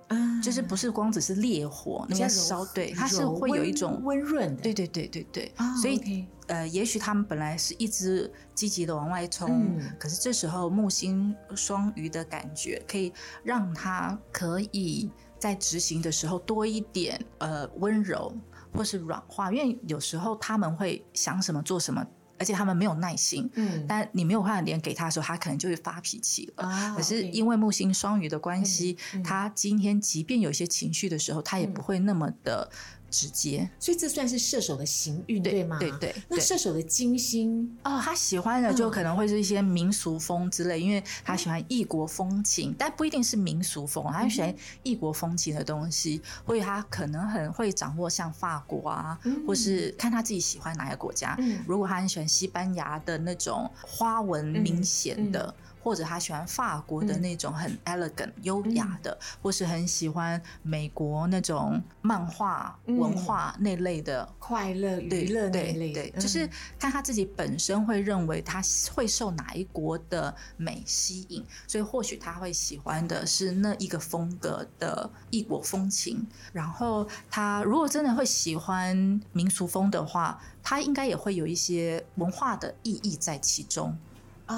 [0.08, 4.62] 啊就是不是光只是烈火那比较柔边烧，对，它是会有一种温润的。
[4.62, 13.14] 对对对对对，啊所以呃，也许他们本来是一直积极的往外冲，嗯可是这时候木星双鱼的感觉，可以
[13.44, 18.34] 让他可以在执行的时候多一点呃温柔
[18.74, 22.06] 或是软化，因为有时候他们会想什么做什么，
[22.38, 23.50] 而且他们没有耐心。
[23.56, 26.68] 嗯但你没有办法连给他的时候，他可能就会发脾气了。
[26.68, 32.70] 啊可是因为木星双鱼的关系，嗯嗯他今天即便有一些情绪的时候，他也嗯不会那么的
[33.14, 33.70] 直接。
[33.80, 35.78] 所以这算是射手的行运，对吗？
[35.80, 51.36] 对对那射手的金星哦，他喜欢的就嗯可能会是一些民俗风之类，因为他喜欢异国风情，但不一定是民俗风，他喜嗯欢异国风情的东西，所以他可能很会掌握像法国啊，嗯或是看他自己喜欢哪个国家。
[51.38, 55.54] 嗯如果他很喜欢西班牙的那种花纹明显的。
[55.84, 68.62] 或者他喜欢法国的嗯那种很 elegant、优雅的，或是很喜欢美国那种漫画嗯文化那类的快乐对娱乐那类的，对，就是嗯看他自己本身会认为他
[68.94, 76.26] 会受哪一国的美吸引，所以或许他会喜欢的是那一个风格的异国风情。
[76.54, 83.98] 然后他如果真的会喜欢民俗风的话，他应该也会有一些文化的意义在其中。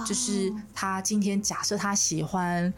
[0.06, 2.74] 就是哦他今天假设他喜欢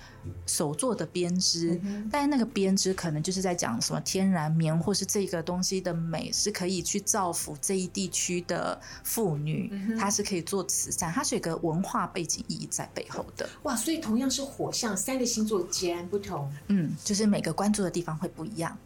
[0.45, 13.47] 手做的编织，嗯但是那个编织可能就是在讲什么天然棉，或是这个东西的美是可以去造福这一地区的妇女，它是可以做慈善，它是有一个文化背景意义在背后的。
[13.63, 16.51] 哇，所以同样是火象，三个星座截然不同。
[16.67, 18.77] 嗯，就是每个关注的地方会不一样。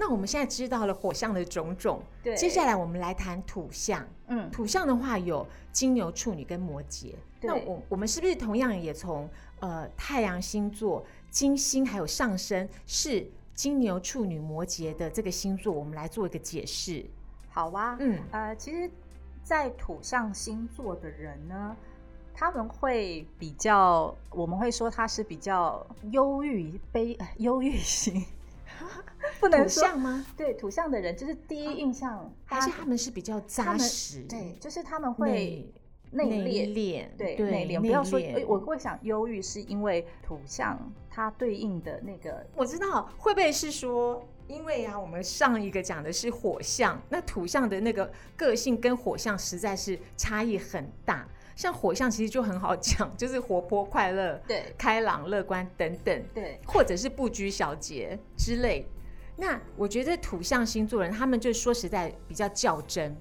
[0.00, 4.02] 那我们现在知道了火象的种种，对接下来我们来谈土象。
[4.28, 7.12] 嗯，土象的话有金牛、处女跟摩羯。
[7.42, 9.28] 那我我们是不是同样也从
[9.60, 17.04] 呃太阳星座、金星还有上升是金牛、处女、摩羯的这个星座，我们来做一个解释？
[17.50, 18.90] 好啊，嗯呃，其实，
[19.42, 21.76] 在土象星座的人呢，
[22.32, 28.24] 他们会比较，我们会说他是比较忧郁、悲、呃忧郁型，
[29.40, 30.26] 不能土说象吗？
[30.36, 34.22] 对土象的人，就是第一印象，还是他们是比较扎实？
[34.22, 35.72] 对，就是他们会
[36.10, 37.06] 内内敛。
[37.16, 51.26] 对对内敛，不要说，敛诶我会想忧郁，是因为土象它对应的那个我知道会不会是说，因为啊，我们上一个讲的是火象，那土象的那个个性跟火象实在是差异很大。
[51.60, 58.86] 像火象其实就很好讲， 就是活泼、快乐、对开朗、乐观等等，对或者是不拘小节之类。
[59.36, 63.14] 那我觉得土象星座人，他们就说实在比较较真，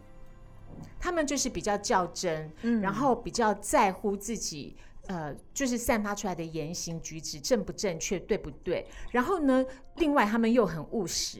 [0.98, 8.88] 他们就是比较较真，嗯然后比较在乎自己，呃，就是散发出来的言行举止正不正确，对不对？
[9.12, 9.66] 然后呢，
[9.98, 11.40] 另外他们又很务实，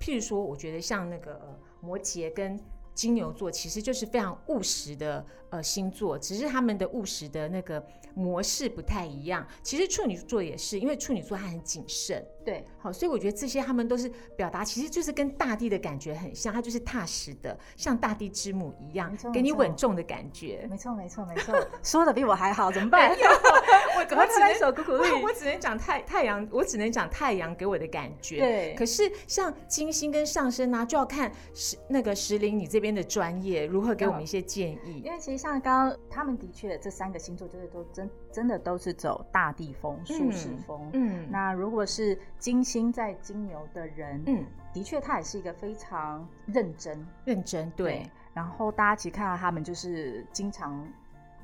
[0.00, 2.58] 譬如说，我觉得像那个、呃、摩羯跟
[3.00, 7.82] 金牛座，其实就是非常务实的呃星座，只是他们的务实的那个
[8.12, 9.46] 模式不太一样。
[9.62, 20.66] 其实处女座也是，因为处女座他很谨慎，对好，所以我觉得这些他们都是表达，其实就是跟大地的感觉很像，它就是踏实的，像大地之母一样给你稳重的感觉。
[20.68, 23.16] 没错没错没错，说的比我还好，怎么办？
[24.00, 25.22] 我只能。
[25.22, 28.38] 我只能讲太太阳，我只能讲太阳给我的感觉。
[28.40, 35.02] 对可是像金星跟上升啊，就要看石那个石林你这边的专业如何给我们一些建议。
[35.04, 40.90] 因为其实像刚刚他们的确这三个星座就是都真真的都是走大地风、舒适风。
[40.92, 47.06] 嗯那如果是金星在金牛的人，嗯，的确他也是一个非常认真。
[47.24, 50.86] 认真对，然后大家其实看到他们就是经常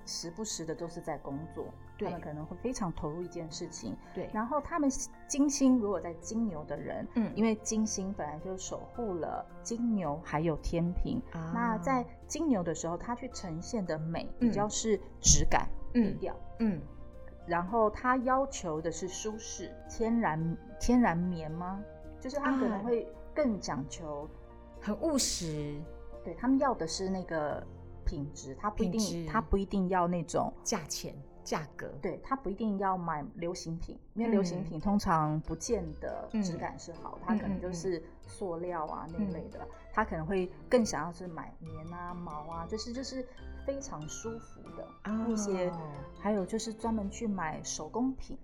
[0.04, 3.96] 时不时的都是在工作，对他们可能会非常投入一件事情。
[4.14, 4.90] 对，然后他们
[5.26, 16.80] 金星如果在金牛的人，嗯因为金星本来就守护了金牛还有天平，啊那在金牛的时候，它去呈现的美嗯比较是质感、低嗯调，嗯
[17.46, 21.80] 然后他要求的是舒适、天然、天然棉吗？
[22.20, 24.28] 就是他可能啊会更讲求，
[24.80, 25.80] 很务实，
[26.24, 27.64] 对他们要的是那个
[28.04, 30.52] 品质，他不一定，他不一定要那种。
[30.64, 31.14] 价钱
[31.46, 39.32] 价格，对，它不一定要买流行品，因为流行嗯品通常不见得嗯质感是好，它可能就是塑料啊那一嗯。
[39.32, 43.24] 类的，他可能会更想要是买棉啊、毛啊，就是就是
[43.64, 44.86] 非常舒服的
[45.28, 45.78] 一些，哦。
[46.18, 48.36] 还有就是专门去买手工品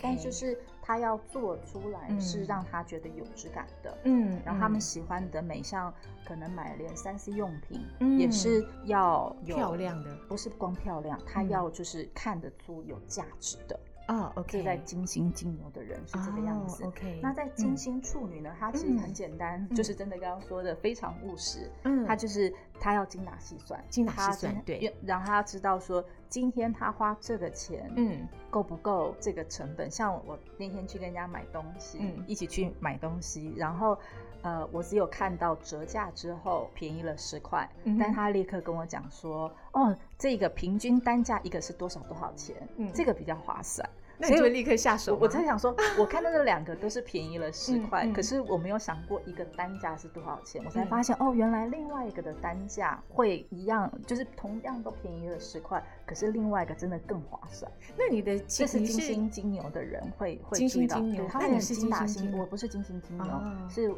[0.00, 3.96] 但就是他要做出来嗯是让他觉得有质感的。
[4.04, 5.92] 嗯，然后他们嗯喜欢的每项
[6.24, 13.78] 可能买连三 C 用品，嗯也是要有漂亮的不是光漂亮，它嗯要就是看得出有价值的。
[14.12, 16.84] 哦，OK，这在金星金牛的人是这个样子。
[16.84, 21.70] 哦 OK，那在金嗯星处女呢，它其实嗯很简单，嗯就是真的刚刚说的非常务实。
[21.84, 29.90] 嗯她就是她要精打细算，精打细算对因让他知道说今天她花这个钱，嗯够不够这个成本？
[29.90, 33.98] 像我那天去跟人家买东西，嗯一起去买东西，然后
[34.42, 43.88] 呃，我只有看到折价之后便宜了十块，嗯但他立刻跟我讲说，哦，这个平均单价一个是多少多少钱，嗯这个比较划算。
[44.22, 45.14] 那你就立刻下手。
[45.14, 57.70] 我我在想说，我看到这两个都是便宜了十块，嗯嗯可是我没有想过一个单价是多少钱，我才嗯发现、哦，原来另外一个的单价会一样，就是同样都便宜了十块，可是另外一个真的更划算。
[57.98, 63.92] 那你的这是金星金牛的人会会金注意到，星金牛他们是金打星我不是金星金牛，哦是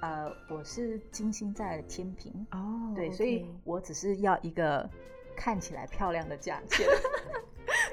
[0.00, 4.88] 呃，我是金星在天平，哦，对所以我只是要一个
[5.34, 6.86] 看起来漂亮的价钱。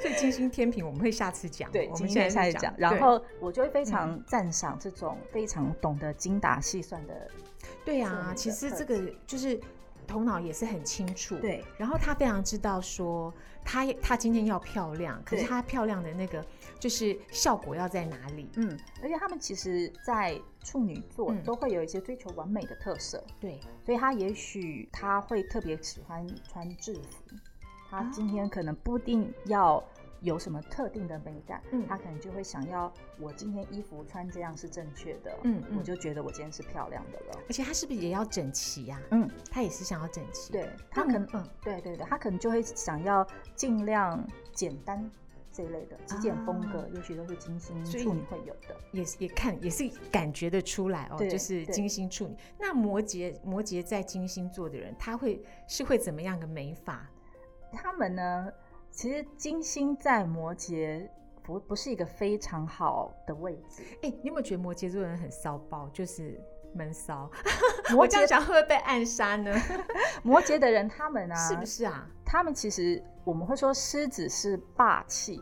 [0.01, 7.29] 所以金星天平我们会下次讲，对，我们现在是天开始讲，然后我就会非常赞赏这种非常懂得精打细算的，
[7.85, 9.59] 对啊，做你的其实特这个就是
[10.07, 13.31] 头脑也是很清楚，对，然后他非常知道说
[13.63, 15.47] 他他今天要漂亮，可是对。
[15.47, 16.43] 他漂亮的那个
[16.79, 18.49] 就是效果要在哪里？
[18.55, 21.43] 嗯，而且他们其实，在处女座嗯。
[21.43, 27.35] 都会有一些追求完美的特色，对，所以他也许他会特别喜欢穿制服，
[27.91, 29.83] 他啊今天可能不一定要
[30.21, 37.39] 有什么特定的美感，嗯他可能就会想要我今天衣服穿这样是正确的，嗯嗯我就觉得我今天是漂亮的了。
[37.49, 44.23] 而且他是不是也要整齐呀、嗯，他也是想要整齐，对他嗯可能，嗯对对对，他可能就会想要尽量
[44.53, 45.09] 简单
[45.51, 48.75] 这一类的极简风格，啊也许都是金星处女会有的。
[48.91, 52.35] 也也看也是感觉得出来哦，就是对金星处女。
[52.59, 57.09] 那摩羯摩羯在金星座的人，他会是会怎么样个美法？
[57.71, 58.51] 他们呢，
[58.89, 61.07] 其实金星在摩羯
[61.43, 63.83] 不不是一个非常好的位置。
[64.03, 66.39] 哎，你有没有觉得摩羯座人很骚包，就是
[66.73, 67.29] 闷骚？
[67.91, 69.53] 摩羯座会不会被暗杀呢？
[70.23, 72.07] 摩羯的人，他们啊， 是不是啊？
[72.25, 75.41] 他们其实我们会说狮子是霸气，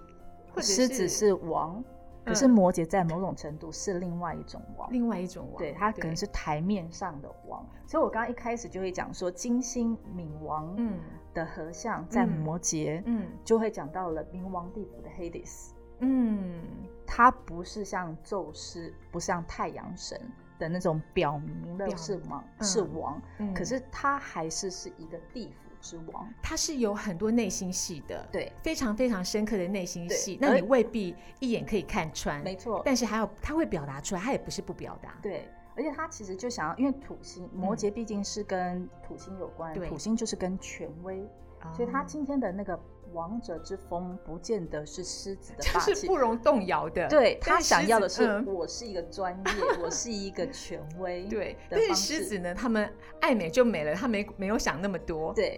[0.53, 1.83] 或者狮子是是王，
[2.29, 4.87] 可是嗯摩羯在某种程度是另外一种王。
[4.91, 10.99] 另外一种王，对，它可能是台面上的王，所以我刚刚一开始就会讲说，金星冥王嗯
[11.33, 16.61] 的合相在嗯摩羯，嗯就会讲到了冥王地府的 Hades，嗯
[17.05, 20.19] 它不是像宙斯，不像太阳神
[20.59, 26.27] 的那种表明了表是王、嗯是王，嗯，可是它还是是一个地府之王。
[26.41, 41.27] 他是有很多内心戏的，对，非常非常深刻的内心戏，那你未必一眼可以看穿，没错，但是还有他会表达出来，他也不是不表达，对，而且他其实就想要，因为土星摩羯毕竟是跟土星有关，土星就是跟权威，
[41.75, 42.05] 所以他哦。
[42.07, 42.79] 今天的那个
[43.13, 46.19] 王者之风，不见得是狮子的霸气是不。
[46.19, 49.43] 容动摇的，对他想要的是，嗯我是一个专业，
[49.81, 51.23] 我是一个权威。
[51.31, 55.57] 对，但是狮子呢，他们爱美就美了，他没没有想那么多，，对，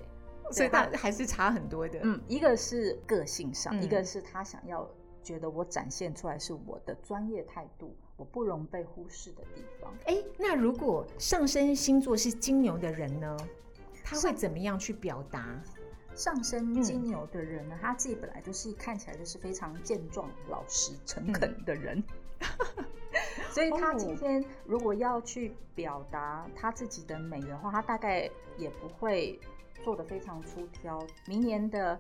[0.52, 4.88] 所以他他还是差很多的，嗯，一个是个性上，嗯一个是他想要
[5.24, 9.92] 觉得我展现出来是我的专业态度，我不容被忽视的地方。
[10.06, 13.36] 哎，那如果上升星座是金牛的人呢，
[14.04, 15.60] 他会怎么样去表达？
[16.22, 16.84] 上升嗯。
[16.84, 21.34] 金牛的人呢，他自己本来就是看起来就是非常健壮、老实、诚嗯。
[21.34, 22.04] 恳的人，
[23.50, 23.96] 所以他哦。
[23.98, 29.40] 今天如果要去表达他自己的美的话，他大概也不会
[29.84, 31.04] 做的非常出挑。
[31.26, 32.00] 明年的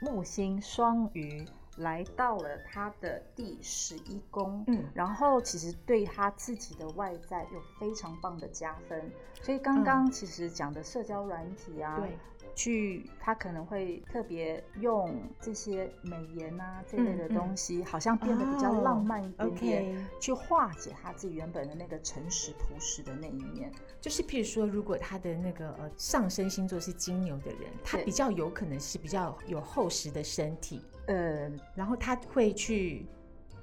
[0.00, 1.46] 木星双鱼
[1.76, 4.84] 来到了他的第十一宫，嗯。
[4.94, 9.10] 然后其实对他自己的外在有非常棒的加分。
[9.42, 12.16] 所以刚刚其实讲的社交软体啊，对，
[12.54, 17.34] 去他可能会特别用这些美颜啊这类的嗯嗯。
[17.34, 23.70] 东西，好像变得比较浪漫一点点，OK，去化解他自己原本的那个诚实朴实的那一面。
[24.00, 33.06] 就是譬如说，如果他的那个呃上升星座是金牛的人，他比较有可能是比较有厚实的身体，呃，然后他会去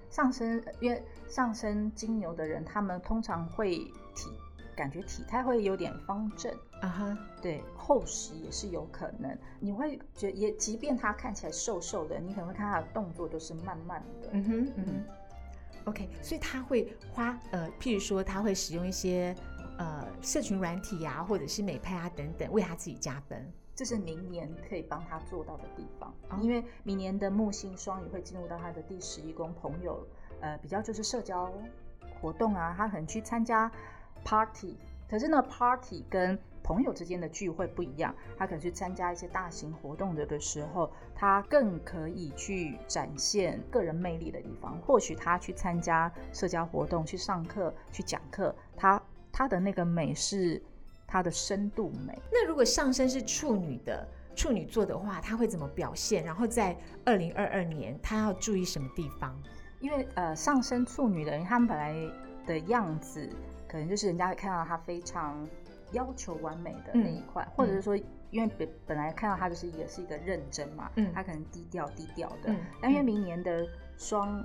[0.10, 3.78] 上升，因为上升金牛的人，他们通常会
[4.16, 4.30] 体
[4.80, 6.52] 感觉体态会有点方正。
[6.82, 9.38] 啊哈，对，厚实也是有可能。
[9.60, 14.30] 你会觉也，即便他看起来瘦瘦的，你可能会看他的动作都是慢慢的。
[14.32, 15.04] 嗯哼嗯哼
[15.84, 19.36] ，OK，所以他会花呃，譬如说他会使用一些
[19.78, 23.46] 呃社群软体啊，或者是美拍啊等等，为他自己加分。
[23.76, 30.08] 这是明年可以帮他做到的地方，哦因为明年的木星双鱼会进入到他的第十一宫，朋友，
[30.40, 31.52] 呃，比较就是社交
[32.22, 33.70] 活动啊，他可能去参加
[34.24, 34.78] party，
[35.10, 44.78] 可是呢，party 跟朋友之间的聚会不一样，他可能去参加一些大型活动的的时候，他更可以去展现个人魅力的地方。
[44.82, 49.02] 或许他去参加社交活动、去上课、去讲课，他
[49.32, 50.62] 他的那个美是
[51.08, 52.22] 他的深度美。
[52.32, 56.24] 那如果上升是处女的处女座的话，他会怎么表现？
[56.24, 59.36] 然后在二零二二年，他要注意什么地方？
[59.80, 61.96] 因为呃，上升处女的人，他们本来
[62.46, 63.28] 的样子，
[63.70, 65.48] 可能就是人家会看到他非常
[65.92, 67.96] 要求完美的那一块，或者是说，
[68.32, 73.66] 因为本本来看到他就是也是一个认真嘛，嗯他可能低调低调的，嗯但因为明年的
[73.96, 74.44] 双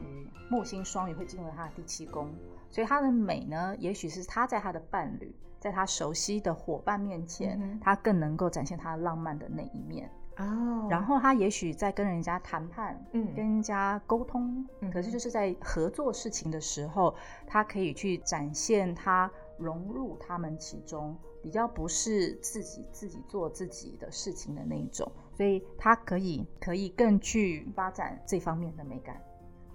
[0.00, 2.30] 鱼木星双鱼会进入他的第七宫，
[2.68, 10.10] 所以他的美呢，也许是他在他的伴侣，在他熟悉的伙伴面前，嗯他更能够展现他浪漫的那一面。
[10.36, 10.88] 哦。
[10.90, 13.34] 然后他也许在跟人家谈判，嗯。
[13.34, 17.14] 跟人家沟通，嗯可是就是在合作事情的时候，
[17.46, 29.20] 他可以去展现他融入他们其中，比较不是自己自己做自己的事情的那一种，所以他可以可以更去发展这方面的美感。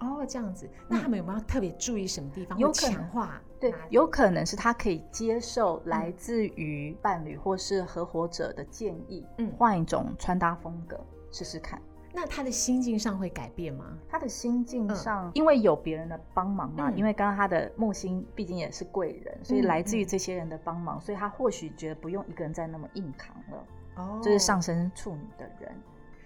[0.00, 2.58] 哦，这样子，那他们有没有特别注意什么地方？
[2.58, 10.98] 有可能强化对，有可能是他可以接受来自于伴侣或是合伙者的建议，嗯换一种穿搭风格
[11.30, 11.80] 试试看。
[12.12, 13.96] 那他的心境上会改变吗？
[14.08, 23.64] 他的心境嗯上，因为有别人的帮忙嘛，嗯因为刚刚他的木星毕竟也是贵人，所以嗯来自于嗯这些人的帮忙，所以他或许觉得不用一个人再那么硬扛了。
[23.96, 25.72] 哦就是上升处女的人，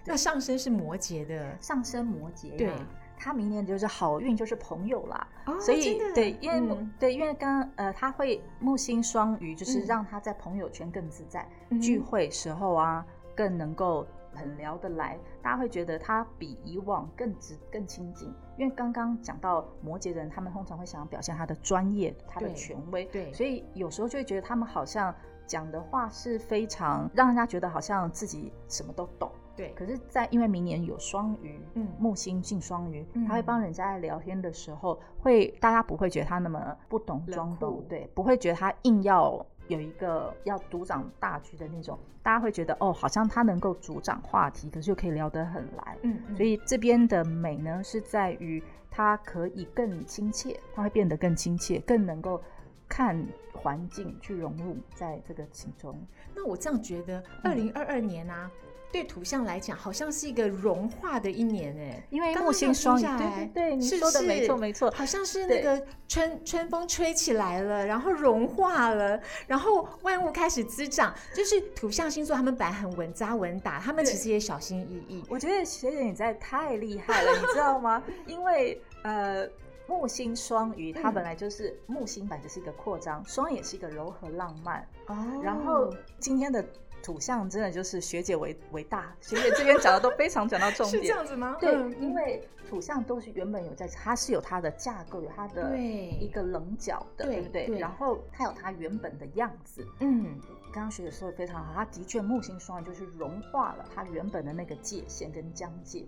[0.05, 2.71] 那上升是摩羯的，上升摩羯呀、对
[3.17, 5.27] 他明年就是好运就是朋友啦。
[5.45, 13.05] 哦所以对，因为对，因为刚刚呃，他会木星双鱼，就是嗯让他在朋友圈更自在，嗯聚会时候啊
[13.35, 18.33] 更能够很聊得来，大家会觉得他比以往更直更亲近。
[18.57, 25.13] 因为刚刚讲到摩羯的人，他们通常会想要表现他的专业、他的权威，对所以有时候就会觉得他们好像
[25.45, 29.29] 讲的话是非常让人家觉得好像自己什么都懂。
[29.55, 45.97] 对，可是，在因为明年有双鱼，嗯木星进双鱼，嗯他会帮人家在聊天的时候，会大家不会觉得他那么不懂冷装懂，对，不会觉得他硬要有一个要独掌大局的那种，大家会觉得哦，好像他能够主掌话题，可是又可以聊得很来。
[46.01, 52.41] 嗯，所以这边的美呢，是在于它可以更亲切，它会变得更亲切，更能够
[52.87, 55.97] 看环境去融入在这个其中。
[56.35, 58.51] 那我这样觉得，二零二二年啊。
[58.95, 71.13] 对图像来讲，好像是一个融化的一年哎，因为木星双鱼，对对，你说的没错没错，好像是那个春春风吹起来了，然后融化了，然后万物开始滋长。
[71.33, 75.25] 就是土象星座，他们本来很稳扎稳打，他们其实也小心翼翼。
[75.27, 78.01] 我觉得学姐你在太厉害了，你知道吗？
[78.25, 79.45] 因为呃，
[79.87, 85.17] 木星双鱼它本来就是木星，本就是一个扩张，双也是一个柔和浪漫哦。
[85.43, 86.65] 然后今天的。
[87.05, 91.55] 土象真的就是学姐为为大，学姐这边讲的都非常讲到重 点，是这样子吗？
[91.59, 97.67] 对，因为土象都是原本有在，它是有它的架构，有它的一个棱角的，对不对？
[97.77, 99.87] 然后它有它原本的样子。
[99.99, 100.35] 嗯，
[100.73, 106.03] 刚刚学姐说的非常好，它的确木星双鱼就是融化了它原本的那个界限跟疆界。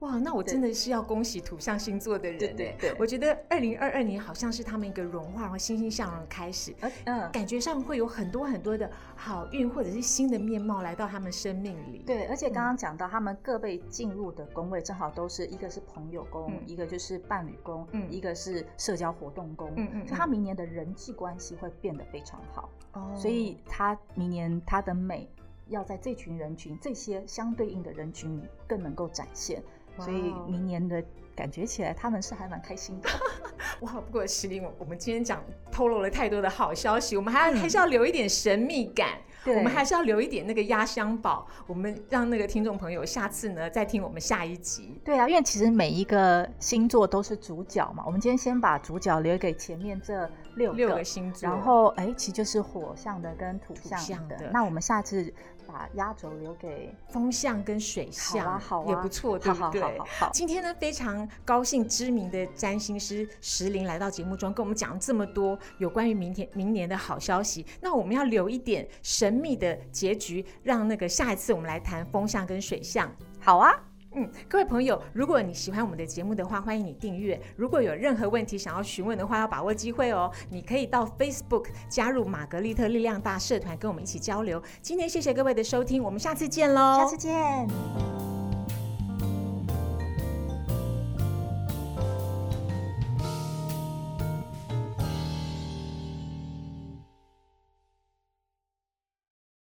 [0.00, 2.38] 哇，那我真的是要恭喜土象星座的人。
[2.38, 6.74] 对对对，我觉得二零二二年好像是他们一个融化和欣欣向荣的开始，
[7.04, 12.02] 嗯，感觉上会有很多很多的好运或者是新的面貌来到他们生命里。
[12.06, 19.70] 对，而且刚刚讲到他们各被进入的宫位，正好都是一个是朋友宫，一个就是伴侣宫，一个是社交活动宫。
[19.76, 22.70] 嗯嗯，所以他明年的人际关系会变得非常好。
[22.94, 25.28] 哦，所以他明年他的美
[25.68, 29.62] 要在这群人群这些相对应的人群里更能够展现。
[30.00, 31.02] 所以明年的
[31.40, 33.08] 感觉起来，他们是还蛮开心的。
[33.80, 33.92] 哇！
[33.94, 39.08] 不过石林，我我们今天讲透露了太多的好消息，我们还要还是要留一点神秘感。
[39.46, 45.00] 我们还是要留一点那个压箱宝，我们让那个听众朋友下次呢再听我们下一集。
[45.02, 48.02] 对啊，因为其实每一个星座都是主角嘛。
[48.04, 54.50] 我们今天先把主角留给前面这六六个星座，然后哎，其实就是火象的跟土象的。
[54.52, 55.32] 那我们下次。
[55.72, 60.00] 把压轴留给风象跟水象，好啊，也不错，对不对？
[60.00, 67.64] 好，今天呢非常高姓，知名的占星师石林来到节目中，跟我们讲这么多有关于明天明年的好消息。
[67.80, 73.10] 那我们要留一点神秘的结局，让那个下一次我们来谈风象跟水象。
[73.38, 73.72] 好啊。
[74.12, 77.40] 嗯，各位朋友，如果你喜欢我们的节目的话，欢迎你订阅。
[77.54, 80.28] 如果有任何问题想要询问的话，要把握机会哦。
[80.48, 84.60] 你可以到 Facebook 加入玛格丽特力量大社团，跟我们一起交流。
[84.82, 86.98] 今天谢谢各位的收听，我们下次见喽！
[86.98, 88.39] 下次见。